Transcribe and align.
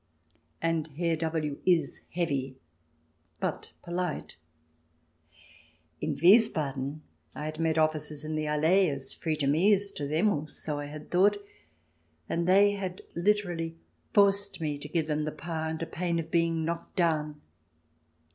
And 0.63 0.87
Herr 0.97 1.15
W 1.15 1.59
is 1.63 2.05
heavy 2.09 2.57
but 3.39 3.69
polite. 3.83 4.35
In 5.99 6.15
Wiesbaden 6.15 7.01
I 7.35 7.45
had 7.45 7.59
met 7.59 7.77
officers 7.77 8.25
in 8.25 8.33
the 8.33 8.47
Allee, 8.47 8.89
as 8.89 9.13
free 9.13 9.35
to 9.35 9.45
me 9.45 9.71
as 9.75 9.91
to 9.91 10.07
them, 10.07 10.29
or 10.29 10.49
so 10.49 10.79
I 10.79 10.85
had 10.85 11.11
thought, 11.11 11.37
and 12.27 12.47
they 12.47 12.71
had 12.71 13.03
literally 13.15 13.77
forced 14.11 14.59
me 14.59 14.79
to 14.79 14.89
give 14.89 15.05
them 15.05 15.23
the 15.25 15.31
pas, 15.31 15.69
under 15.69 15.85
pain 15.85 16.17
of 16.17 16.31
being 16.31 16.65
knocked 16.65 16.95
down. 16.95 17.39